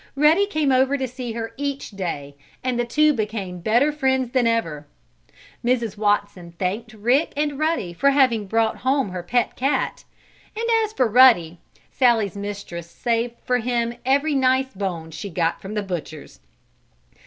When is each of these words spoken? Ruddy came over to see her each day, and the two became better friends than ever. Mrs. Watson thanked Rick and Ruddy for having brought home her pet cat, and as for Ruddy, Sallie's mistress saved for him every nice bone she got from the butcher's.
Ruddy 0.15 0.47
came 0.47 0.71
over 0.71 0.97
to 0.97 1.07
see 1.07 1.33
her 1.33 1.53
each 1.57 1.91
day, 1.91 2.35
and 2.63 2.79
the 2.79 2.85
two 2.85 3.13
became 3.13 3.59
better 3.59 3.91
friends 3.91 4.31
than 4.31 4.47
ever. 4.47 4.87
Mrs. 5.63 5.95
Watson 5.95 6.53
thanked 6.57 6.93
Rick 6.93 7.33
and 7.37 7.59
Ruddy 7.59 7.93
for 7.93 8.09
having 8.09 8.47
brought 8.47 8.77
home 8.77 9.09
her 9.09 9.21
pet 9.21 9.55
cat, 9.55 10.03
and 10.57 10.65
as 10.83 10.91
for 10.91 11.07
Ruddy, 11.07 11.59
Sallie's 11.91 12.35
mistress 12.35 12.89
saved 12.89 13.35
for 13.45 13.59
him 13.59 13.93
every 14.03 14.33
nice 14.33 14.73
bone 14.73 15.11
she 15.11 15.29
got 15.29 15.61
from 15.61 15.75
the 15.75 15.83
butcher's. 15.83 16.39